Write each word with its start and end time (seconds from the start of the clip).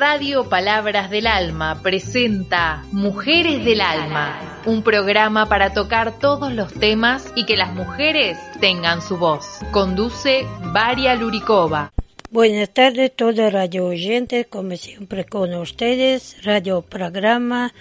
Radio 0.00 0.48
Palabras 0.48 1.10
del 1.10 1.26
Alma 1.26 1.82
presenta 1.82 2.82
Mujeres 2.90 3.62
del 3.66 3.82
Alma, 3.82 4.62
un 4.64 4.82
programa 4.82 5.44
para 5.44 5.74
tocar 5.74 6.18
todos 6.18 6.54
los 6.54 6.72
temas 6.72 7.30
y 7.36 7.44
que 7.44 7.58
las 7.58 7.74
mujeres 7.74 8.38
tengan 8.60 9.02
su 9.02 9.18
voz. 9.18 9.58
Conduce 9.72 10.46
Varia 10.72 11.14
Luricova. 11.16 11.92
Buenas 12.30 12.70
tardes, 12.70 13.14
todos 13.14 13.52
radio 13.52 13.84
oyentes, 13.84 14.46
como 14.46 14.74
siempre 14.76 15.26
con 15.26 15.52
ustedes, 15.52 16.42
radio 16.44 16.80
programa 16.80 17.74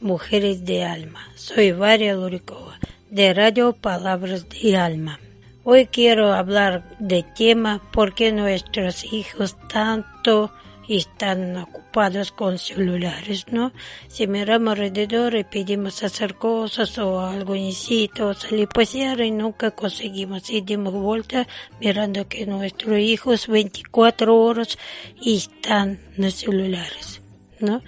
Mujeres 0.00 0.64
de 0.64 0.84
Alma. 0.84 1.28
Soy 1.34 1.72
Varia 1.72 2.14
Luricova, 2.14 2.78
de 3.10 3.34
Radio 3.34 3.72
Palabras 3.72 4.48
de 4.50 4.76
Alma. 4.76 5.18
Hoy 5.64 5.86
quiero 5.86 6.32
hablar 6.32 6.84
de 7.00 7.24
tema 7.24 7.82
por 7.92 8.14
qué 8.14 8.30
nuestros 8.30 9.02
hijos 9.12 9.56
tanto 9.66 10.52
están 10.88 11.56
ocupados 11.56 12.32
con 12.32 12.58
celulares, 12.58 13.46
¿no? 13.50 13.72
Si 14.08 14.26
miramos 14.26 14.72
alrededor 14.72 15.34
y 15.34 15.44
pedimos 15.44 16.02
hacer 16.02 16.36
cosas 16.36 16.98
o 16.98 17.20
algo 17.20 17.54
o 17.54 18.34
salir 18.34 18.68
a 18.68 18.74
pasear 18.74 19.20
y 19.20 19.30
nunca 19.30 19.70
conseguimos 19.70 20.50
y 20.50 20.60
dimos 20.60 20.92
vuelta 20.92 21.46
mirando 21.80 22.28
que 22.28 22.46
nuestros 22.46 22.98
hijos 22.98 23.48
24 23.48 24.36
horas 24.36 24.78
están 25.24 25.98
en 26.16 26.24
los 26.24 26.34
celulares, 26.34 27.20
¿no? 27.60 27.82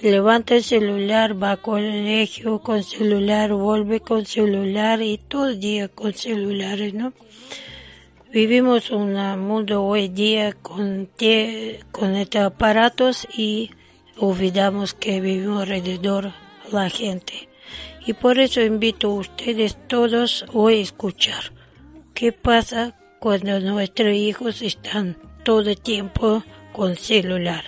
Levanta 0.00 0.56
el 0.56 0.62
celular, 0.62 1.40
va 1.40 1.52
al 1.52 1.60
colegio 1.62 2.58
con 2.58 2.82
celular, 2.82 3.52
vuelve 3.54 4.00
con 4.00 4.26
celular 4.26 5.00
y 5.00 5.18
todo 5.18 5.48
el 5.48 5.60
día 5.60 5.88
con 5.88 6.12
celulares, 6.12 6.92
¿no? 6.92 7.12
Vivimos 8.34 8.90
un 8.90 9.14
mundo 9.38 9.84
hoy 9.84 10.08
día 10.08 10.54
con, 10.54 11.08
con 11.92 12.16
estos 12.16 12.42
aparatos 12.42 13.28
y 13.32 13.70
olvidamos 14.18 14.92
que 14.92 15.20
vivimos 15.20 15.62
alrededor 15.62 16.32
la 16.72 16.90
gente. 16.90 17.48
Y 18.04 18.14
por 18.14 18.40
eso 18.40 18.60
invito 18.60 19.12
a 19.12 19.14
ustedes 19.14 19.78
todos 19.86 20.46
hoy 20.52 20.80
a 20.80 20.82
escuchar 20.82 21.52
qué 22.12 22.32
pasa 22.32 22.98
cuando 23.20 23.60
nuestros 23.60 24.12
hijos 24.12 24.62
están 24.62 25.16
todo 25.44 25.70
el 25.70 25.80
tiempo 25.80 26.42
con 26.74 26.96
celular. 26.96 27.64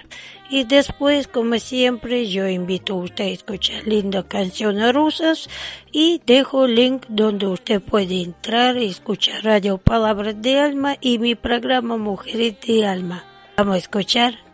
Y 0.51 0.65
después, 0.65 1.27
como 1.27 1.59
siempre, 1.59 2.29
yo 2.29 2.47
invito 2.49 2.95
a 2.95 3.05
usted 3.05 3.25
a 3.25 3.29
escuchar 3.29 3.87
lindas 3.87 4.27
canciones 4.29 4.93
rusas 4.93 5.49
y 5.91 6.21
dejo 6.27 6.67
el 6.67 6.75
link 6.75 7.07
donde 7.09 7.47
usted 7.47 7.81
puede 7.81 8.23
entrar 8.23 8.77
y 8.77 8.87
escuchar 8.87 9.45
Radio 9.45 9.79
Palabras 9.79 10.41
de 10.43 10.61
Alma 10.61 10.97
y 11.01 11.19
mi 11.19 11.35
programa 11.35 11.97
Mujeres 11.97 12.57
de 12.67 12.87
Alma. 12.87 13.25
Vamos 13.57 13.77
a 13.77 13.79
escuchar. 13.79 14.46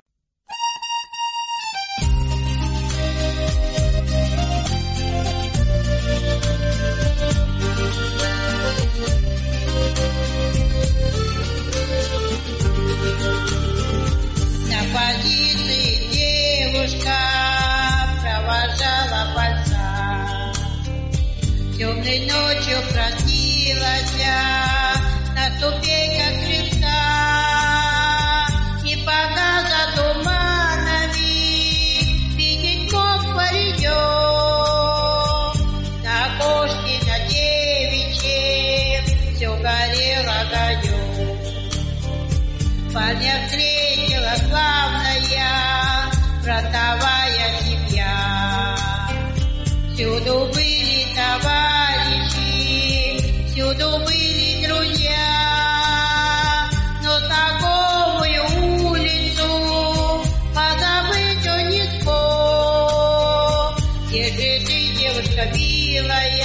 Если 64.12 64.58
ты 64.66 64.76
девушка 64.98 65.50
милая, 65.54 66.36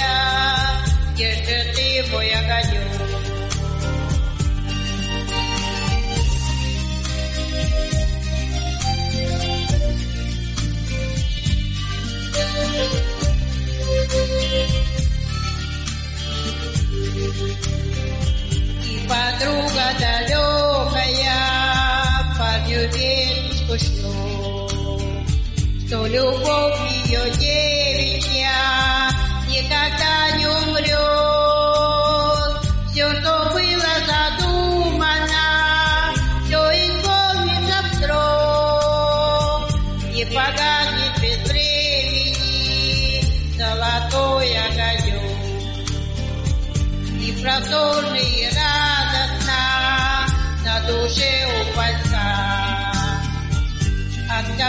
если 1.18 1.58
ты 1.74 2.10
мой 2.10 2.30
огонек. 2.30 2.88
И 18.82 19.06
подруга 19.06 19.86
далекая 20.00 20.88
под 22.38 22.64
полюбить 22.64 23.58
скучно, 23.58 24.10
что 25.86 26.06
любовь 26.06 26.87
Tuye 50.88 51.44
o 51.44 51.72
falsa, 51.74 52.24
hasta 54.30 54.68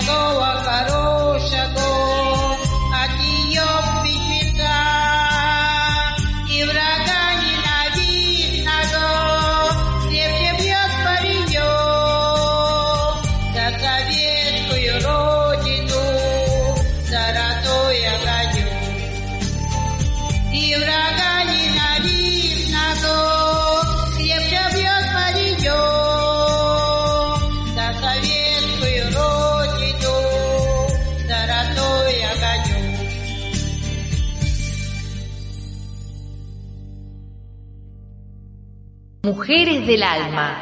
del 39.89 40.03
Alma. 40.03 40.61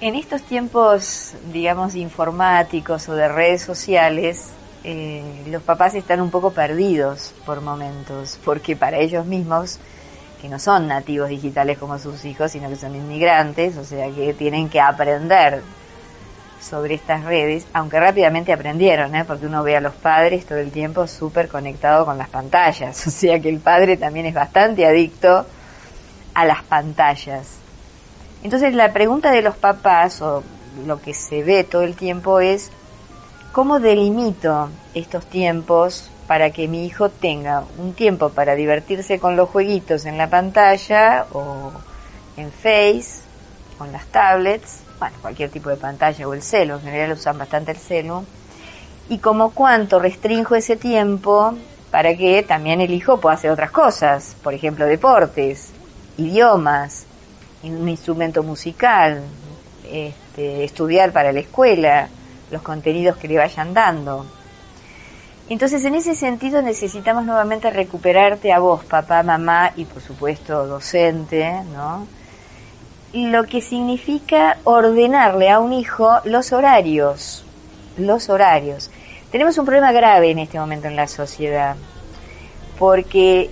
En 0.00 0.14
estos 0.14 0.42
tiempos, 0.42 1.34
digamos, 1.52 1.96
informáticos 1.96 3.08
o 3.08 3.14
de 3.14 3.26
redes 3.26 3.62
sociales, 3.62 4.52
eh, 4.84 5.24
los 5.48 5.60
papás 5.62 5.96
están 5.96 6.20
un 6.20 6.30
poco 6.30 6.52
perdidos 6.52 7.34
por 7.44 7.60
momentos, 7.60 8.38
porque 8.44 8.76
para 8.76 8.98
ellos 8.98 9.26
mismos, 9.26 9.80
que 10.40 10.48
no 10.48 10.60
son 10.60 10.86
nativos 10.86 11.30
digitales 11.30 11.78
como 11.78 11.98
sus 11.98 12.24
hijos, 12.24 12.52
sino 12.52 12.68
que 12.68 12.76
son 12.76 12.94
inmigrantes, 12.94 13.76
o 13.76 13.84
sea 13.84 14.08
que 14.10 14.34
tienen 14.34 14.68
que 14.68 14.80
aprender 14.80 15.62
sobre 16.60 16.94
estas 16.94 17.24
redes, 17.24 17.66
aunque 17.72 17.98
rápidamente 17.98 18.52
aprendieron, 18.52 19.16
¿eh? 19.16 19.24
porque 19.24 19.46
uno 19.46 19.64
ve 19.64 19.76
a 19.76 19.80
los 19.80 19.94
padres 19.94 20.46
todo 20.46 20.58
el 20.58 20.70
tiempo 20.70 21.08
súper 21.08 21.48
conectado 21.48 22.04
con 22.04 22.18
las 22.18 22.28
pantallas, 22.28 23.04
o 23.08 23.10
sea 23.10 23.40
que 23.40 23.48
el 23.48 23.58
padre 23.58 23.96
también 23.96 24.26
es 24.26 24.34
bastante 24.34 24.86
adicto 24.86 25.44
a 26.34 26.44
las 26.44 26.62
pantallas. 26.62 27.63
Entonces 28.44 28.74
la 28.74 28.92
pregunta 28.92 29.30
de 29.30 29.40
los 29.40 29.56
papás, 29.56 30.20
o 30.20 30.44
lo 30.86 31.00
que 31.00 31.14
se 31.14 31.42
ve 31.42 31.64
todo 31.64 31.82
el 31.82 31.96
tiempo, 31.96 32.40
es 32.40 32.70
¿cómo 33.52 33.80
delimito 33.80 34.68
estos 34.92 35.24
tiempos 35.24 36.10
para 36.26 36.50
que 36.50 36.68
mi 36.68 36.84
hijo 36.84 37.08
tenga 37.08 37.64
un 37.78 37.94
tiempo 37.94 38.28
para 38.28 38.54
divertirse 38.54 39.18
con 39.18 39.36
los 39.36 39.48
jueguitos 39.48 40.04
en 40.04 40.18
la 40.18 40.28
pantalla 40.28 41.26
o 41.32 41.72
en 42.36 42.52
Face, 42.52 43.22
con 43.78 43.90
las 43.92 44.06
tablets, 44.06 44.80
bueno, 44.98 45.16
cualquier 45.22 45.50
tipo 45.50 45.70
de 45.70 45.76
pantalla 45.76 46.28
o 46.28 46.34
el 46.34 46.42
celo, 46.42 46.74
en 46.74 46.82
general 46.82 47.12
usan 47.12 47.38
bastante 47.38 47.72
el 47.72 47.78
celo, 47.78 48.24
y 49.08 49.18
como 49.18 49.52
cuánto 49.52 49.98
restringo 49.98 50.54
ese 50.54 50.76
tiempo 50.76 51.54
para 51.90 52.14
que 52.14 52.42
también 52.42 52.82
el 52.82 52.92
hijo 52.92 53.20
pueda 53.20 53.36
hacer 53.36 53.50
otras 53.50 53.70
cosas, 53.70 54.36
por 54.42 54.52
ejemplo, 54.52 54.84
deportes, 54.84 55.70
idiomas, 56.18 57.06
un 57.70 57.88
instrumento 57.88 58.42
musical, 58.42 59.22
este, 59.90 60.64
estudiar 60.64 61.12
para 61.12 61.32
la 61.32 61.40
escuela, 61.40 62.08
los 62.50 62.62
contenidos 62.62 63.16
que 63.16 63.28
le 63.28 63.38
vayan 63.38 63.74
dando. 63.74 64.26
Entonces, 65.48 65.84
en 65.84 65.94
ese 65.94 66.14
sentido 66.14 66.62
necesitamos 66.62 67.24
nuevamente 67.26 67.70
recuperarte 67.70 68.52
a 68.52 68.60
vos, 68.60 68.84
papá, 68.84 69.22
mamá 69.22 69.72
y 69.76 69.84
por 69.84 70.00
supuesto 70.00 70.66
docente, 70.66 71.62
¿no? 71.74 72.06
Lo 73.12 73.44
que 73.44 73.60
significa 73.60 74.56
ordenarle 74.64 75.50
a 75.50 75.58
un 75.58 75.72
hijo 75.72 76.18
los 76.24 76.52
horarios, 76.52 77.44
los 77.98 78.30
horarios. 78.30 78.90
Tenemos 79.30 79.58
un 79.58 79.66
problema 79.66 79.92
grave 79.92 80.30
en 80.30 80.38
este 80.38 80.58
momento 80.58 80.88
en 80.88 80.96
la 80.96 81.08
sociedad, 81.08 81.76
porque 82.78 83.50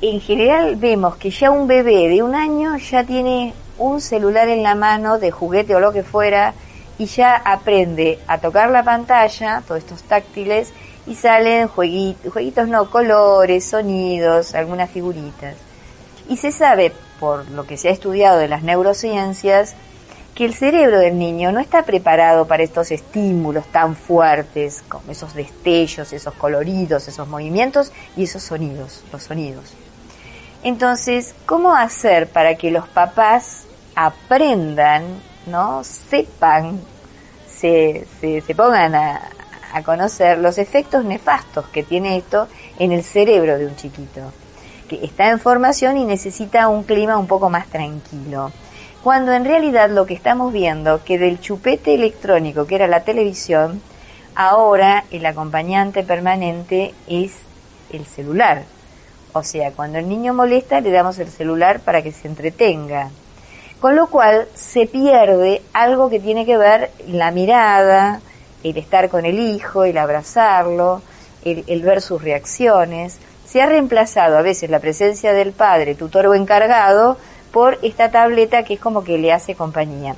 en 0.00 0.20
general 0.20 0.76
vemos 0.76 1.16
que 1.16 1.30
ya 1.30 1.50
un 1.50 1.66
bebé 1.66 2.08
de 2.08 2.22
un 2.22 2.34
año 2.34 2.76
ya 2.76 3.04
tiene 3.04 3.54
un 3.78 4.00
celular 4.00 4.48
en 4.48 4.62
la 4.62 4.74
mano 4.74 5.18
de 5.18 5.30
juguete 5.30 5.74
o 5.74 5.80
lo 5.80 5.92
que 5.92 6.02
fuera 6.02 6.54
y 6.98 7.06
ya 7.06 7.34
aprende 7.36 8.18
a 8.26 8.38
tocar 8.38 8.70
la 8.70 8.82
pantalla, 8.82 9.62
todos 9.66 9.80
estos 9.80 10.02
táctiles, 10.02 10.72
y 11.06 11.14
salen 11.14 11.68
jueguitos, 11.68 12.32
jueguitos 12.32 12.68
no, 12.68 12.90
colores, 12.90 13.64
sonidos, 13.64 14.54
algunas 14.54 14.90
figuritas. 14.90 15.54
Y 16.28 16.38
se 16.38 16.52
sabe, 16.52 16.92
por 17.20 17.48
lo 17.50 17.64
que 17.66 17.76
se 17.76 17.88
ha 17.88 17.92
estudiado 17.92 18.38
de 18.38 18.48
las 18.48 18.62
neurociencias, 18.62 19.74
que 20.34 20.44
el 20.44 20.54
cerebro 20.54 20.98
del 20.98 21.18
niño 21.18 21.52
no 21.52 21.60
está 21.60 21.84
preparado 21.84 22.46
para 22.46 22.62
estos 22.62 22.90
estímulos 22.90 23.66
tan 23.66 23.94
fuertes, 23.94 24.82
como 24.88 25.12
esos 25.12 25.34
destellos, 25.34 26.12
esos 26.12 26.34
coloridos, 26.34 27.08
esos 27.08 27.28
movimientos 27.28 27.92
y 28.16 28.24
esos 28.24 28.42
sonidos, 28.42 29.02
los 29.12 29.22
sonidos. 29.22 29.74
Entonces, 30.66 31.32
¿cómo 31.46 31.76
hacer 31.76 32.26
para 32.26 32.56
que 32.56 32.72
los 32.72 32.88
papás 32.88 33.66
aprendan, 33.94 35.04
¿no? 35.46 35.84
sepan, 35.84 36.80
se, 37.46 38.04
pongan 38.56 38.96
a, 38.96 39.20
a 39.72 39.82
conocer 39.84 40.38
los 40.38 40.58
efectos 40.58 41.04
nefastos 41.04 41.68
que 41.68 41.84
tiene 41.84 42.16
esto 42.16 42.48
en 42.80 42.90
el 42.90 43.04
cerebro 43.04 43.58
de 43.58 43.66
un 43.66 43.76
chiquito, 43.76 44.32
que 44.88 45.04
está 45.04 45.30
en 45.30 45.38
formación 45.38 45.98
y 45.98 46.04
necesita 46.04 46.66
un 46.66 46.82
clima 46.82 47.16
un 47.16 47.28
poco 47.28 47.48
más 47.48 47.68
tranquilo. 47.68 48.50
Cuando 49.04 49.34
en 49.34 49.44
realidad 49.44 49.88
lo 49.88 50.04
que 50.04 50.14
estamos 50.14 50.52
viendo, 50.52 51.04
que 51.04 51.16
del 51.16 51.38
chupete 51.40 51.94
electrónico 51.94 52.66
que 52.66 52.74
era 52.74 52.88
la 52.88 53.04
televisión, 53.04 53.80
ahora 54.34 55.04
el 55.12 55.26
acompañante 55.26 56.02
permanente 56.02 56.92
es 57.06 57.34
el 57.92 58.04
celular. 58.04 58.64
O 59.36 59.42
sea, 59.42 59.70
cuando 59.72 59.98
el 59.98 60.08
niño 60.08 60.32
molesta 60.32 60.80
le 60.80 60.90
damos 60.90 61.18
el 61.18 61.28
celular 61.28 61.80
para 61.80 62.00
que 62.00 62.10
se 62.10 62.26
entretenga. 62.26 63.10
Con 63.82 63.94
lo 63.94 64.06
cual 64.06 64.48
se 64.54 64.86
pierde 64.86 65.60
algo 65.74 66.08
que 66.08 66.20
tiene 66.20 66.46
que 66.46 66.56
ver 66.56 66.90
la 67.06 67.30
mirada, 67.32 68.22
el 68.64 68.78
estar 68.78 69.10
con 69.10 69.26
el 69.26 69.38
hijo, 69.38 69.84
el 69.84 69.98
abrazarlo, 69.98 71.02
el, 71.44 71.82
ver 71.82 72.00
sus 72.00 72.22
reacciones. 72.22 73.18
Se 73.46 73.60
ha 73.60 73.66
reemplazado 73.66 74.38
a 74.38 74.42
veces 74.42 74.70
la 74.70 74.80
presencia 74.80 75.34
del 75.34 75.52
padre, 75.52 75.94
tutor 75.94 76.28
o 76.28 76.34
encargado, 76.34 77.18
por 77.52 77.78
esta 77.82 78.10
tableta 78.10 78.62
que 78.62 78.74
es 78.74 78.80
como 78.80 79.04
que 79.04 79.18
le 79.18 79.34
hace 79.34 79.54
compañía. 79.54 80.16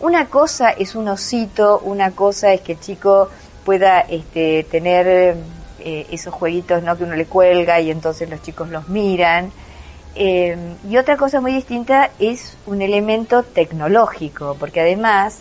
Una 0.00 0.26
cosa 0.26 0.70
es 0.70 0.96
un 0.96 1.06
osito, 1.06 1.78
una 1.84 2.10
cosa 2.10 2.52
es 2.52 2.62
que 2.62 2.72
el 2.72 2.80
chico 2.80 3.28
pueda 3.64 4.00
este, 4.00 4.64
tener 4.64 5.36
eh, 5.80 6.06
esos 6.10 6.32
jueguitos 6.34 6.82
¿no? 6.82 6.96
que 6.96 7.04
uno 7.04 7.16
le 7.16 7.26
cuelga 7.26 7.80
y 7.80 7.90
entonces 7.90 8.28
los 8.28 8.42
chicos 8.42 8.68
los 8.68 8.88
miran. 8.88 9.50
Eh, 10.14 10.56
y 10.88 10.96
otra 10.96 11.16
cosa 11.16 11.40
muy 11.40 11.52
distinta 11.52 12.10
es 12.18 12.56
un 12.66 12.82
elemento 12.82 13.42
tecnológico, 13.42 14.56
porque 14.58 14.80
además 14.80 15.38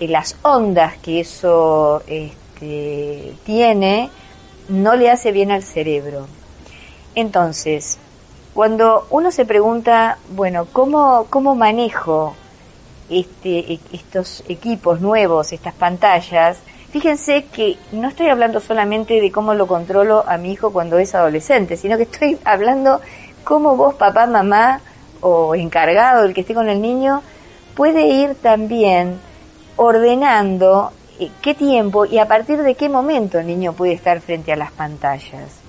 eh, 0.00 0.08
las 0.08 0.36
ondas 0.42 0.96
que 0.98 1.20
eso 1.20 2.02
este, 2.06 3.34
tiene 3.44 4.10
no 4.68 4.96
le 4.96 5.10
hace 5.10 5.32
bien 5.32 5.50
al 5.50 5.62
cerebro. 5.62 6.26
Entonces, 7.14 7.98
cuando 8.54 9.06
uno 9.10 9.30
se 9.30 9.44
pregunta, 9.46 10.18
bueno, 10.30 10.66
¿cómo, 10.72 11.26
cómo 11.30 11.54
manejo 11.54 12.34
este, 13.08 13.74
e, 13.74 13.80
estos 13.92 14.44
equipos 14.48 15.00
nuevos, 15.00 15.52
estas 15.52 15.74
pantallas? 15.74 16.58
Fíjense 16.92 17.44
que 17.46 17.78
no 17.92 18.08
estoy 18.08 18.28
hablando 18.28 18.60
solamente 18.60 19.18
de 19.18 19.32
cómo 19.32 19.54
lo 19.54 19.66
controlo 19.66 20.24
a 20.28 20.36
mi 20.36 20.52
hijo 20.52 20.74
cuando 20.74 20.98
es 20.98 21.14
adolescente, 21.14 21.78
sino 21.78 21.96
que 21.96 22.02
estoy 22.02 22.38
hablando 22.44 23.00
cómo 23.44 23.76
vos, 23.76 23.94
papá, 23.94 24.26
mamá 24.26 24.82
o 25.22 25.54
encargado, 25.54 26.24
el 26.24 26.34
que 26.34 26.42
esté 26.42 26.52
con 26.52 26.68
el 26.68 26.82
niño, 26.82 27.22
puede 27.74 28.08
ir 28.08 28.34
también 28.34 29.18
ordenando 29.76 30.92
eh, 31.18 31.30
qué 31.40 31.54
tiempo 31.54 32.04
y 32.04 32.18
a 32.18 32.28
partir 32.28 32.62
de 32.62 32.74
qué 32.74 32.90
momento 32.90 33.38
el 33.38 33.46
niño 33.46 33.72
puede 33.72 33.94
estar 33.94 34.20
frente 34.20 34.52
a 34.52 34.56
las 34.56 34.70
pantallas. 34.70 35.60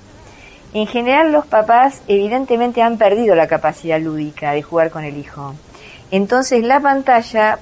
En 0.73 0.87
general 0.87 1.31
los 1.31 1.45
papás 1.45 2.01
evidentemente 2.09 2.81
han 2.81 2.97
perdido 2.97 3.33
la 3.33 3.47
capacidad 3.47 3.99
lúdica 3.99 4.51
de 4.51 4.61
jugar 4.61 4.89
con 4.89 5.05
el 5.05 5.17
hijo. 5.17 5.53
Entonces 6.11 6.63
la 6.63 6.81
pantalla 6.81 7.59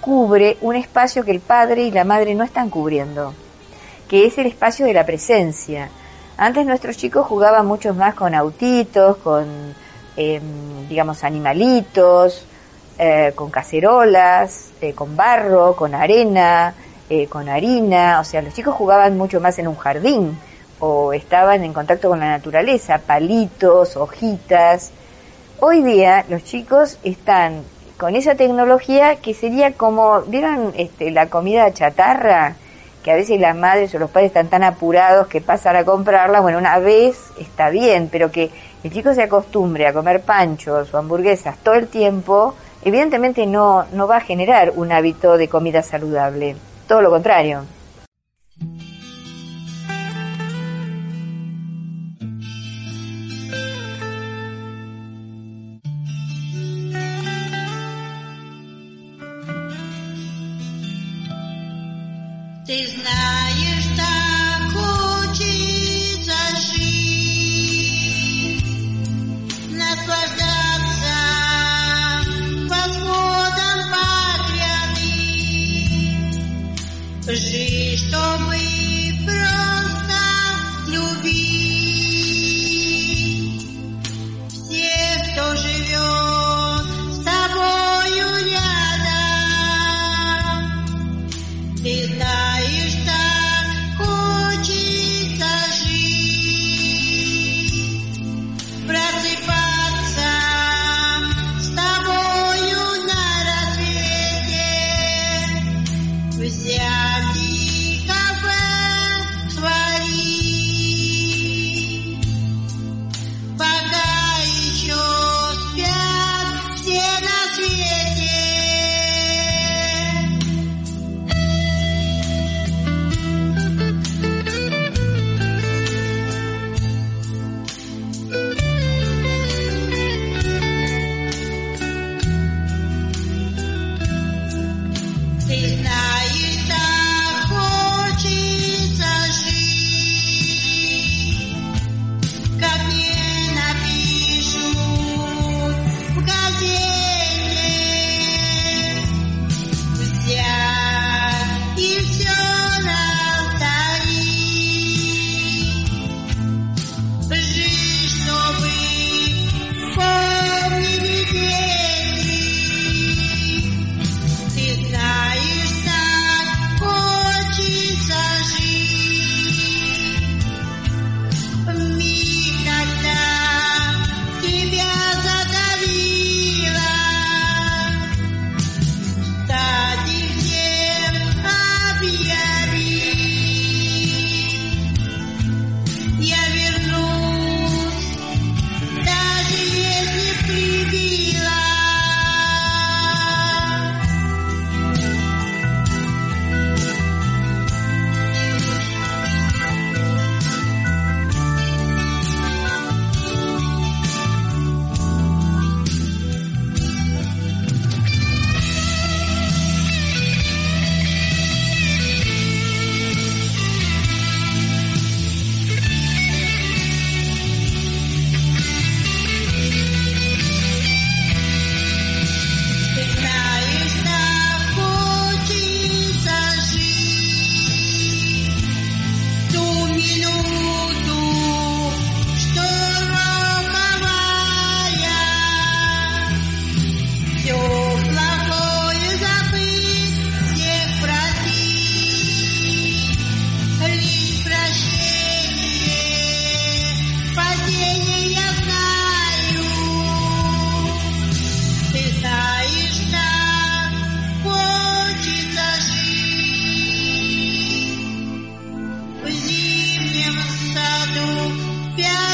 cubre 0.00 0.56
un 0.60 0.76
espacio 0.76 1.24
que 1.24 1.30
el 1.32 1.40
padre 1.40 1.82
y 1.82 1.90
la 1.90 2.04
madre 2.04 2.34
no 2.34 2.44
están 2.44 2.70
cubriendo, 2.70 3.34
que 4.08 4.26
es 4.26 4.38
el 4.38 4.46
espacio 4.46 4.86
de 4.86 4.94
la 4.94 5.06
presencia. 5.06 5.88
Antes 6.38 6.66
nuestros 6.66 6.96
chicos 6.96 7.26
jugaban 7.26 7.66
mucho 7.66 7.94
más 7.94 8.14
con 8.14 8.34
autitos, 8.34 9.16
con, 9.18 9.74
em, 10.16 10.88
digamos, 10.88 11.24
animalitos, 11.24 12.44
eh, 12.98 13.32
con 13.34 13.50
cacerolas, 13.50 14.70
eh, 14.80 14.92
con 14.92 15.16
barro, 15.16 15.74
con 15.76 15.94
arena, 15.94 16.74
eh, 17.08 17.26
con 17.26 17.48
harina, 17.48 18.20
o 18.20 18.24
sea, 18.24 18.42
los 18.42 18.54
chicos 18.54 18.74
jugaban 18.74 19.16
mucho 19.16 19.40
más 19.40 19.58
en 19.58 19.68
un 19.68 19.76
jardín 19.76 20.38
o 20.78 21.12
estaban 21.12 21.64
en 21.64 21.72
contacto 21.72 22.08
con 22.08 22.20
la 22.20 22.28
naturaleza, 22.30 22.98
palitos, 22.98 23.96
hojitas. 23.96 24.90
Hoy 25.60 25.82
día 25.82 26.24
los 26.28 26.44
chicos 26.44 26.98
están 27.02 27.62
con 27.96 28.14
esa 28.14 28.34
tecnología 28.34 29.16
que 29.16 29.34
sería 29.34 29.72
como, 29.72 30.22
¿vieron 30.22 30.72
este, 30.76 31.10
la 31.10 31.28
comida 31.28 31.72
chatarra? 31.72 32.56
Que 33.02 33.12
a 33.12 33.14
veces 33.14 33.40
las 33.40 33.56
madres 33.56 33.94
o 33.94 33.98
los 33.98 34.10
padres 34.10 34.30
están 34.30 34.48
tan 34.48 34.64
apurados 34.64 35.28
que 35.28 35.40
pasan 35.40 35.76
a 35.76 35.84
comprarla, 35.84 36.40
bueno, 36.40 36.58
una 36.58 36.78
vez 36.78 37.16
está 37.38 37.70
bien, 37.70 38.08
pero 38.10 38.30
que 38.30 38.50
el 38.82 38.92
chico 38.92 39.14
se 39.14 39.22
acostumbre 39.22 39.86
a 39.86 39.92
comer 39.92 40.22
panchos 40.22 40.92
o 40.92 40.98
hamburguesas 40.98 41.56
todo 41.58 41.74
el 41.74 41.88
tiempo, 41.88 42.54
evidentemente 42.84 43.46
no, 43.46 43.84
no 43.92 44.06
va 44.06 44.18
a 44.18 44.20
generar 44.20 44.72
un 44.74 44.92
hábito 44.92 45.36
de 45.38 45.48
comida 45.48 45.82
saludable. 45.82 46.56
Todo 46.86 47.00
lo 47.00 47.10
contrario. 47.10 47.64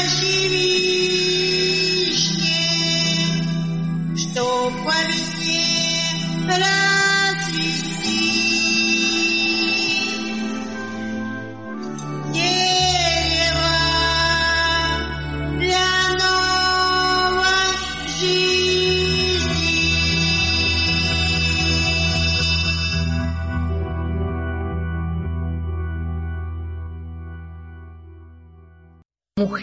Shri 0.05 0.72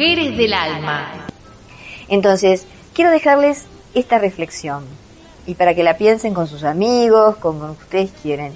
Mujeres 0.00 0.35
del 0.35 0.54
alma. 0.54 1.26
Entonces, 2.09 2.66
quiero 2.95 3.11
dejarles 3.11 3.66
esta 3.92 4.19
reflexión 4.19 4.87
y 5.47 5.57
para 5.57 5.75
que 5.75 5.83
la 5.83 5.99
piensen 5.99 6.33
con 6.33 6.47
sus 6.47 6.64
amigos, 6.64 7.37
como 7.37 7.73
ustedes 7.73 8.11
quieren. 8.23 8.54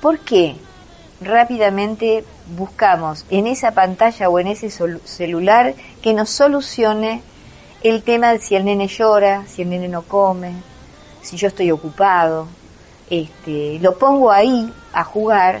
¿Por 0.00 0.20
qué 0.20 0.56
rápidamente 1.20 2.24
buscamos 2.56 3.26
en 3.28 3.46
esa 3.46 3.72
pantalla 3.72 4.30
o 4.30 4.38
en 4.38 4.46
ese 4.46 4.70
celular 4.70 5.74
que 6.00 6.14
nos 6.14 6.30
solucione 6.30 7.20
el 7.82 8.02
tema 8.02 8.32
de 8.32 8.38
si 8.38 8.54
el 8.54 8.64
nene 8.64 8.88
llora, 8.88 9.44
si 9.46 9.60
el 9.60 9.68
nene 9.68 9.88
no 9.88 10.00
come, 10.00 10.54
si 11.20 11.36
yo 11.36 11.48
estoy 11.48 11.72
ocupado? 11.72 12.48
Este, 13.10 13.78
lo 13.82 13.98
pongo 13.98 14.32
ahí 14.32 14.72
a 14.94 15.04
jugar 15.04 15.60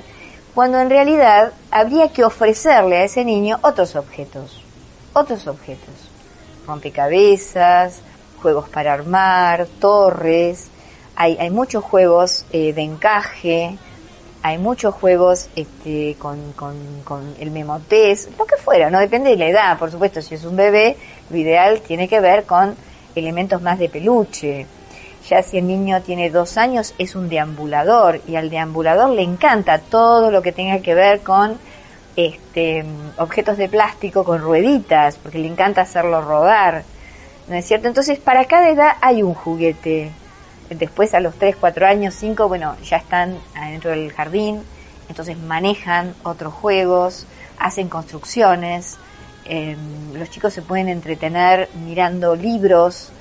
cuando 0.54 0.80
en 0.80 0.88
realidad 0.88 1.52
habría 1.70 2.08
que 2.08 2.24
ofrecerle 2.24 2.96
a 2.96 3.04
ese 3.04 3.22
niño 3.22 3.58
otros 3.60 3.96
objetos 3.96 4.62
otros 5.16 5.46
objetos, 5.46 5.94
rompecabezas, 6.66 8.02
juegos 8.42 8.68
para 8.68 8.92
armar, 8.92 9.66
torres, 9.80 10.68
hay, 11.16 11.38
hay 11.40 11.48
muchos 11.48 11.82
juegos 11.82 12.44
eh, 12.52 12.74
de 12.74 12.82
encaje, 12.82 13.78
hay 14.42 14.58
muchos 14.58 14.94
juegos 14.94 15.48
este, 15.56 16.16
con, 16.18 16.52
con, 16.52 16.76
con 17.02 17.34
el 17.40 17.50
memotés, 17.50 18.28
lo 18.38 18.44
que 18.44 18.56
fuera, 18.56 18.90
no 18.90 19.00
depende 19.00 19.30
de 19.30 19.36
la 19.36 19.48
edad, 19.48 19.78
por 19.78 19.90
supuesto, 19.90 20.20
si 20.20 20.34
es 20.34 20.44
un 20.44 20.54
bebé, 20.54 20.98
lo 21.30 21.36
ideal 21.38 21.80
tiene 21.80 22.08
que 22.08 22.20
ver 22.20 22.44
con 22.44 22.76
elementos 23.14 23.62
más 23.62 23.78
de 23.78 23.88
peluche. 23.88 24.66
Ya 25.28 25.42
si 25.42 25.58
el 25.58 25.66
niño 25.66 26.02
tiene 26.02 26.30
dos 26.30 26.56
años 26.56 26.94
es 26.98 27.16
un 27.16 27.28
deambulador. 27.28 28.20
Y 28.28 28.36
al 28.36 28.48
deambulador 28.48 29.10
le 29.10 29.22
encanta 29.22 29.78
todo 29.78 30.30
lo 30.30 30.40
que 30.40 30.52
tenga 30.52 30.78
que 30.78 30.94
ver 30.94 31.22
con 31.22 31.58
este, 32.16 32.84
objetos 33.18 33.58
de 33.58 33.68
plástico 33.68 34.24
con 34.24 34.40
rueditas, 34.40 35.18
porque 35.18 35.38
le 35.38 35.48
encanta 35.48 35.82
hacerlo 35.82 36.22
rodar, 36.22 36.84
¿no 37.48 37.54
es 37.54 37.66
cierto? 37.66 37.88
Entonces, 37.88 38.18
para 38.18 38.46
cada 38.46 38.70
edad 38.70 38.92
hay 39.00 39.22
un 39.22 39.34
juguete. 39.34 40.10
Después, 40.70 41.14
a 41.14 41.20
los 41.20 41.34
3, 41.36 41.56
4 41.56 41.86
años, 41.86 42.14
5, 42.14 42.48
bueno, 42.48 42.74
ya 42.82 42.96
están 42.96 43.38
adentro 43.54 43.90
del 43.90 44.12
jardín, 44.12 44.62
entonces 45.08 45.38
manejan 45.38 46.14
otros 46.24 46.52
juegos, 46.54 47.26
hacen 47.58 47.88
construcciones, 47.88 48.98
em, 49.44 50.14
los 50.14 50.28
chicos 50.30 50.52
se 50.52 50.62
pueden 50.62 50.88
entretener 50.88 51.68
mirando 51.84 52.34
libros, 52.34 53.12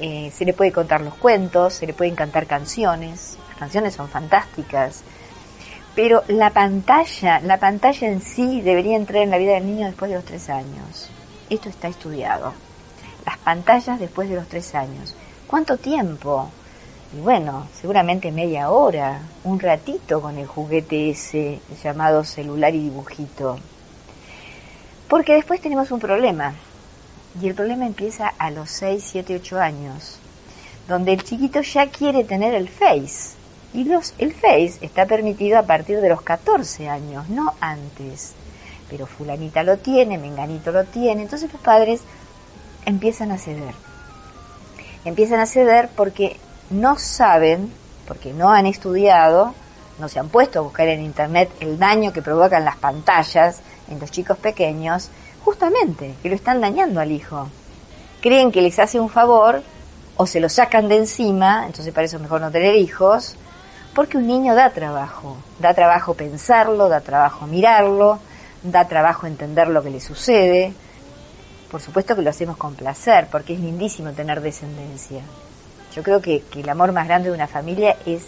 eh, 0.00 0.30
se 0.34 0.44
le 0.44 0.52
puede 0.52 0.72
contar 0.72 1.00
los 1.00 1.14
cuentos, 1.14 1.74
se 1.74 1.86
le 1.86 1.94
pueden 1.94 2.14
cantar 2.14 2.46
canciones, 2.46 3.38
las 3.48 3.58
canciones 3.58 3.94
son 3.94 4.08
fantásticas, 4.08 5.02
pero 5.94 6.22
la 6.28 6.50
pantalla, 6.50 7.40
la 7.40 7.58
pantalla 7.58 8.08
en 8.08 8.20
sí 8.20 8.60
debería 8.60 8.96
entrar 8.96 9.22
en 9.22 9.30
la 9.30 9.38
vida 9.38 9.54
del 9.54 9.66
niño 9.66 9.86
después 9.86 10.10
de 10.10 10.16
los 10.16 10.24
tres 10.24 10.48
años. 10.48 11.10
Esto 11.48 11.68
está 11.68 11.88
estudiado. 11.88 12.52
Las 13.26 13.38
pantallas 13.38 13.98
después 13.98 14.28
de 14.28 14.36
los 14.36 14.46
tres 14.46 14.74
años. 14.74 15.14
¿Cuánto 15.46 15.76
tiempo? 15.76 16.48
Y 17.12 17.20
bueno, 17.20 17.66
seguramente 17.80 18.30
media 18.30 18.70
hora, 18.70 19.20
un 19.42 19.58
ratito 19.58 20.20
con 20.22 20.38
el 20.38 20.46
juguete 20.46 21.10
ese 21.10 21.60
llamado 21.82 22.22
celular 22.22 22.72
y 22.72 22.84
dibujito. 22.84 23.58
Porque 25.08 25.34
después 25.34 25.60
tenemos 25.60 25.90
un 25.90 25.98
problema. 25.98 26.54
Y 27.42 27.48
el 27.48 27.54
problema 27.54 27.86
empieza 27.86 28.28
a 28.38 28.50
los 28.52 28.70
6, 28.70 29.04
7, 29.04 29.36
8 29.36 29.58
años, 29.58 30.18
donde 30.86 31.12
el 31.12 31.24
chiquito 31.24 31.62
ya 31.62 31.88
quiere 31.88 32.22
tener 32.22 32.54
el 32.54 32.68
face 32.68 33.39
y 33.72 33.84
los, 33.84 34.14
el 34.18 34.32
Face 34.34 34.74
está 34.80 35.06
permitido 35.06 35.58
a 35.58 35.62
partir 35.62 36.00
de 36.00 36.08
los 36.08 36.22
14 36.22 36.88
años, 36.88 37.28
no 37.28 37.54
antes. 37.60 38.32
Pero 38.88 39.06
fulanita 39.06 39.62
lo 39.62 39.78
tiene, 39.78 40.18
menganito 40.18 40.72
lo 40.72 40.84
tiene. 40.84 41.22
Entonces 41.22 41.52
los 41.52 41.62
padres 41.62 42.00
empiezan 42.84 43.30
a 43.30 43.38
ceder. 43.38 43.74
Empiezan 45.04 45.40
a 45.40 45.46
ceder 45.46 45.88
porque 45.94 46.36
no 46.70 46.98
saben, 46.98 47.72
porque 48.08 48.32
no 48.32 48.50
han 48.50 48.66
estudiado, 48.66 49.54
no 50.00 50.08
se 50.08 50.18
han 50.18 50.28
puesto 50.28 50.58
a 50.58 50.62
buscar 50.62 50.88
en 50.88 51.02
Internet 51.02 51.50
el 51.60 51.78
daño 51.78 52.12
que 52.12 52.22
provocan 52.22 52.64
las 52.64 52.76
pantallas 52.76 53.60
en 53.88 54.00
los 54.00 54.10
chicos 54.10 54.36
pequeños, 54.38 55.10
justamente, 55.44 56.14
que 56.22 56.28
lo 56.28 56.34
están 56.34 56.60
dañando 56.60 57.00
al 57.00 57.12
hijo. 57.12 57.48
Creen 58.20 58.50
que 58.50 58.62
les 58.62 58.78
hace 58.78 58.98
un 58.98 59.08
favor 59.08 59.62
o 60.16 60.26
se 60.26 60.40
lo 60.40 60.48
sacan 60.48 60.88
de 60.88 60.96
encima, 60.96 61.66
entonces 61.66 61.94
para 61.94 62.06
eso 62.06 62.16
es 62.16 62.22
mejor 62.22 62.40
no 62.40 62.50
tener 62.50 62.74
hijos, 62.74 63.36
porque 64.00 64.16
un 64.16 64.26
niño 64.26 64.54
da 64.54 64.70
trabajo, 64.70 65.36
da 65.58 65.74
trabajo 65.74 66.14
pensarlo, 66.14 66.88
da 66.88 67.02
trabajo 67.02 67.46
mirarlo, 67.46 68.18
da 68.62 68.88
trabajo 68.88 69.26
entender 69.26 69.68
lo 69.68 69.82
que 69.82 69.90
le 69.90 70.00
sucede. 70.00 70.72
Por 71.70 71.82
supuesto 71.82 72.16
que 72.16 72.22
lo 72.22 72.30
hacemos 72.30 72.56
con 72.56 72.74
placer, 72.76 73.28
porque 73.30 73.52
es 73.52 73.60
lindísimo 73.60 74.12
tener 74.12 74.40
descendencia. 74.40 75.20
Yo 75.94 76.02
creo 76.02 76.22
que, 76.22 76.42
el 76.54 76.68
amor 76.70 76.92
más 76.92 77.06
grande 77.06 77.28
de 77.28 77.34
una 77.34 77.46
familia 77.46 77.94
es, 78.06 78.22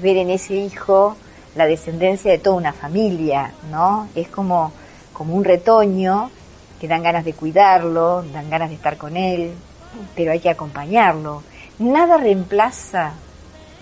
ver 0.00 0.16
en 0.16 0.30
ese 0.30 0.54
hijo 0.54 1.14
la 1.54 1.66
descendencia 1.66 2.30
de 2.30 2.38
toda 2.38 2.56
una 2.56 2.72
familia, 2.72 3.52
¿no? 3.70 4.08
Es 4.14 4.28
como 4.28 4.72
un 5.18 5.44
retoño 5.44 6.30
que 6.80 6.88
dan 6.88 7.02
ganas 7.02 7.26
de 7.26 7.34
cuidarlo, 7.34 8.24
dan 8.32 8.48
ganas 8.48 8.70
de 8.70 8.76
estar 8.76 8.96
con 8.96 9.14
él, 9.14 9.52
pero 10.16 10.32
hay 10.32 10.40
que 10.40 10.48
acompañarlo. 10.48 11.42
Nada 11.78 12.16
reemplaza 12.16 13.12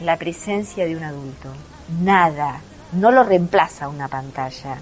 la 0.01 0.17
presencia 0.17 0.87
de 0.87 0.97
un 0.97 1.03
adulto. 1.03 1.49
Nada. 2.03 2.61
No 2.93 3.11
lo 3.11 3.25
reemplaza 3.25 3.89
una 3.89 4.09
pantalla. 4.09 4.77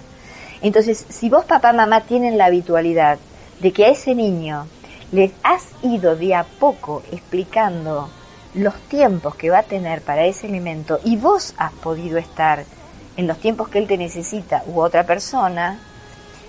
Entonces, 0.61 1.05
si 1.09 1.29
vos, 1.29 1.45
papá, 1.45 1.73
mamá, 1.73 2.01
tienen 2.01 2.37
la 2.37 2.45
habitualidad 2.45 3.17
de 3.59 3.71
que 3.71 3.85
a 3.85 3.89
ese 3.89 4.15
niño 4.15 4.67
les 5.11 5.31
has 5.43 5.63
ido 5.81 6.15
de 6.15 6.35
a 6.35 6.43
poco 6.43 7.03
explicando 7.11 8.09
los 8.53 8.75
tiempos 8.87 9.35
que 9.35 9.49
va 9.49 9.59
a 9.59 9.63
tener 9.63 10.01
para 10.01 10.25
ese 10.25 10.47
elemento 10.47 10.99
y 11.03 11.17
vos 11.17 11.53
has 11.57 11.73
podido 11.73 12.17
estar 12.17 12.63
en 13.17 13.27
los 13.27 13.37
tiempos 13.37 13.69
que 13.69 13.79
él 13.79 13.87
te 13.87 13.97
necesita 13.97 14.63
u 14.67 14.79
otra 14.79 15.05
persona, 15.05 15.79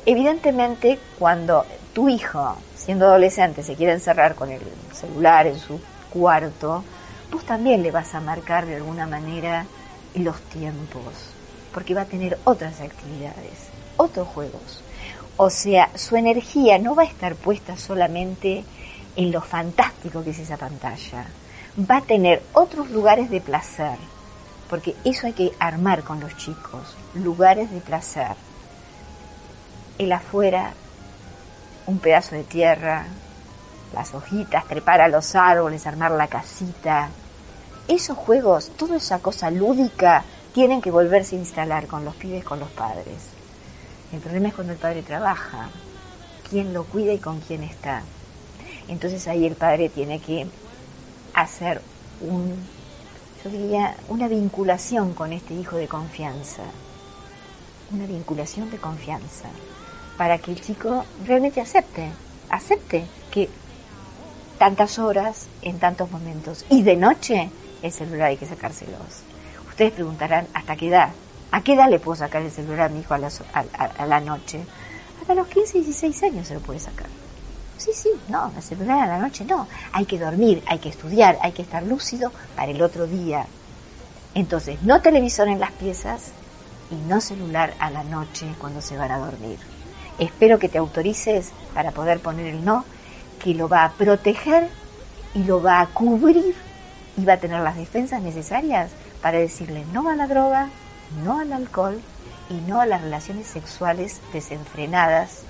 evidentemente 0.05 0.99
cuando 1.19 1.65
tu 1.93 2.09
hijo, 2.09 2.57
siendo 2.77 3.07
adolescente, 3.07 3.63
se 3.63 3.75
quiere 3.75 3.93
encerrar 3.93 4.35
con 4.35 4.51
el 4.51 4.61
celular 4.93 5.47
en 5.47 5.59
su 5.59 5.81
cuarto, 6.11 6.85
vos 7.31 7.45
también 7.45 7.83
le 7.83 7.91
vas 7.91 8.15
a 8.15 8.21
marcar 8.21 8.67
de 8.67 8.77
alguna 8.77 9.07
manera 9.07 9.67
los 10.15 10.41
tiempos, 10.43 11.31
porque 11.73 11.95
va 11.95 12.03
a 12.03 12.07
tener 12.07 12.39
otras 12.45 12.81
actividades, 12.81 13.69
otros 13.97 14.29
juegos. 14.29 14.83
O 15.37 15.51
sea, 15.51 15.91
su 15.95 16.17
energía 16.17 16.79
no 16.79 16.95
va 16.95 17.03
a 17.03 17.07
estar 17.07 17.35
puesta 17.35 17.77
solamente 17.77 18.65
en 19.17 19.33
lo 19.33 19.41
fantástico 19.41 20.23
que 20.23 20.31
es 20.31 20.39
esa 20.39 20.57
pantalla, 20.57 21.27
va 21.79 21.99
a 21.99 22.03
tener 22.03 22.43
otros 22.53 22.91
lugares 22.91 23.31
de 23.31 23.41
placer, 23.41 23.99
porque 24.69 24.95
eso 25.05 25.27
hay 25.27 25.33
que 25.33 25.53
armar 25.59 26.03
con 26.03 26.21
los 26.21 26.37
chicos, 26.37 26.97
lugares 27.15 27.71
de 27.71 27.81
placer. 27.81 28.35
El 29.99 30.13
afuera, 30.13 30.73
un 31.87 31.99
pedazo 31.99 32.35
de 32.35 32.45
tierra, 32.45 33.07
las 33.93 34.15
hojitas, 34.15 34.67
trepar 34.67 35.01
a 35.01 35.09
los 35.09 35.35
árboles, 35.35 35.87
armar 35.87 36.13
la 36.13 36.29
casita. 36.29 37.11
Esos 37.89 38.17
juegos, 38.17 38.71
toda 38.77 38.97
esa 38.97 39.21
cosa 39.21 39.51
lúdica, 39.51 40.25
tienen 40.53 40.81
que 40.81 40.91
volverse 40.91 41.37
a 41.37 41.39
instalar 41.39 41.87
con 41.87 42.05
los 42.05 42.15
pibes, 42.17 42.45
con 42.45 42.59
los 42.59 42.71
padres. 42.71 43.29
El 44.13 44.21
problema 44.21 44.49
es 44.49 44.55
cuando 44.55 44.73
el 44.73 44.79
padre 44.79 45.03
trabaja, 45.03 45.69
quién 46.49 46.73
lo 46.73 46.85
cuida 46.85 47.13
y 47.13 47.19
con 47.19 47.41
quién 47.41 47.63
está. 47.63 48.03
Entonces 48.89 49.27
ahí 49.29 49.47
el 49.47 49.57
padre 49.57 49.89
tiene 49.89 50.21
que 50.21 50.47
hacer 51.35 51.83
un, 52.21 52.55
yo 53.45 53.51
diría, 53.51 53.97
una 54.09 54.29
vinculación 54.29 55.13
con 55.13 55.33
este 55.33 55.55
hijo 55.55 55.77
de 55.77 55.89
confianza. 55.89 56.63
Una 57.93 58.07
vinculación 58.07 58.71
de 58.71 58.79
confianza. 58.79 59.49
Para 60.17 60.39
que 60.39 60.53
el 60.53 60.61
chico 60.61 61.05
realmente 61.27 61.61
acepte, 61.61 62.11
acepte 62.49 63.05
que 63.31 63.51
tantas 64.59 64.99
horas 64.99 65.47
en 65.63 65.79
tantos 65.79 66.11
momentos. 66.11 66.65
Y 66.69 66.83
de 66.83 66.97
noche 66.97 67.51
el 67.83 67.93
celular 67.93 68.29
hay 68.29 68.37
que 68.37 68.47
sacárselos. 68.47 69.23
Ustedes 69.69 69.93
preguntarán, 69.93 70.47
¿hasta 70.55 70.77
qué 70.77 70.89
edad? 70.89 71.11
¿A 71.51 71.63
qué 71.63 71.75
edad 71.75 71.89
le 71.89 71.99
puedo 71.99 72.17
sacar 72.17 72.43
el 72.43 72.51
celular 72.51 72.83
a 72.83 72.89
mi 72.89 73.01
hijo 73.01 73.15
a, 73.15 74.07
la 74.07 74.21
noche? 74.21 74.61
Hasta 75.21 75.35
los 75.35 75.47
15, 75.49 75.79
16 75.79 76.23
años 76.25 76.47
se 76.47 76.55
lo 76.55 76.61
puede 76.61 76.81
sacar. 76.81 77.07
Sí, 77.79 77.91
sí, 77.95 78.11
no, 78.29 78.51
el 78.57 78.63
celular 78.63 79.01
a 79.01 79.07
la 79.07 79.19
noche 79.19 79.45
no. 79.45 79.69
Hay 79.93 80.07
que 80.07 80.19
dormir, 80.19 80.63
hay 80.67 80.79
que 80.79 80.89
estudiar, 80.89 81.39
hay 81.43 81.53
que 81.53 81.63
estar 81.63 81.83
lúcido 81.83 82.33
para 82.55 82.71
el 82.71 82.81
otro 82.81 83.07
día. 83.07 83.47
Entonces, 84.35 84.83
no 84.83 85.01
televisor 85.03 85.49
en 85.49 85.61
las 85.61 85.73
piezas 85.73 86.33
y 86.91 86.95
no 87.09 87.21
celular 87.21 87.75
a 87.79 87.91
la 87.91 88.05
noche 88.05 88.47
cuando 88.59 88.81
se 88.81 88.97
van 88.97 89.11
a 89.11 89.19
dormir. 89.19 89.59
Espero 90.19 90.59
que 90.59 90.69
te 90.69 90.79
autorices 90.79 91.53
para 91.75 91.91
poder 91.91 92.21
poner 92.21 92.47
el 92.47 92.65
no, 92.65 92.85
que 93.47 93.55
lo 93.55 93.69
va 93.69 93.85
a 93.85 93.93
proteger 93.93 94.69
y 95.33 95.45
lo 95.45 95.63
va 95.63 95.81
a 95.81 95.87
cubrir 95.87 96.57
y 97.17 97.25
va 97.25 97.35
a 97.35 97.37
tener 97.37 97.61
las 97.61 97.77
defensas 97.77 98.21
necesarias 98.21 98.91
para 99.23 99.39
decirle 99.39 99.85
no 99.93 100.11
a 100.11 100.17
la 100.17 100.27
droga, 100.27 100.69
no 101.23 101.39
al 101.39 101.53
alcohol 101.53 102.01
y 102.51 102.55
no 102.69 102.81
a 102.81 102.87
las 102.87 103.03
relaciones 103.03 103.47
sexuales 103.47 104.21
desenfrenadas 104.33 105.43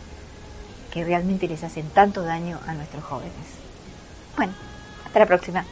que 0.93 1.05
realmente 1.05 1.49
les 1.49 1.65
hacen 1.65 1.89
tanto 1.89 2.21
daño 2.21 2.61
a 2.67 2.75
nuestros 2.75 3.03
jóvenes. 3.03 3.33
Bueno, 4.37 4.53
hasta 5.07 5.19
la 5.19 5.27
próxima. 5.27 5.65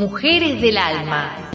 Mujeres 0.00 0.62
del 0.62 0.78
Alma. 0.78 1.52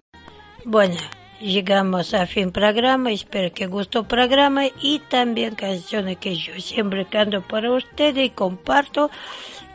Bueno, 0.66 0.98
llegamos 1.42 2.14
a 2.14 2.28
fin 2.28 2.52
programa, 2.52 3.12
espero 3.12 3.52
que 3.52 3.66
gustó 3.66 4.08
programa 4.08 4.68
y 4.80 5.00
también 5.00 5.56
canciones 5.56 6.18
que 6.18 6.36
yo 6.36 6.54
siempre 6.60 7.08
canto 7.08 7.42
para 7.42 7.72
ustedes 7.72 8.24
y 8.24 8.30
comparto 8.30 9.10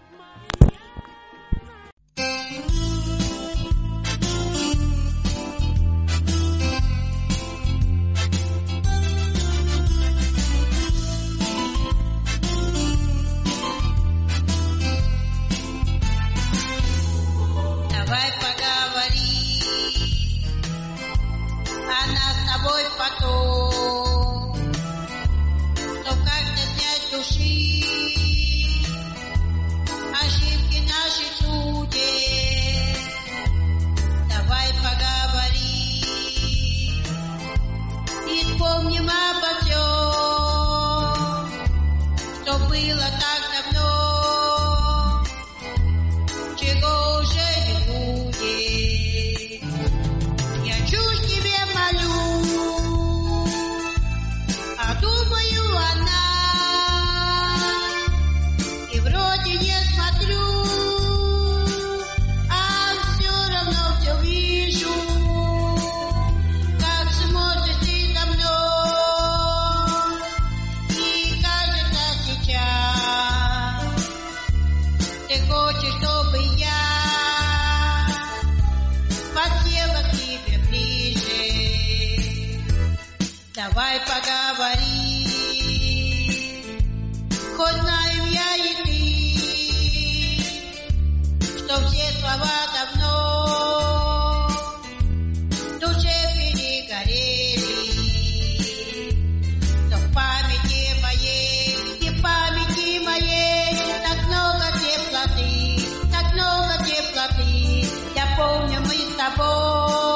tapón, 108.36 108.68
ñamita 108.70 109.16
tapón. 109.18 110.15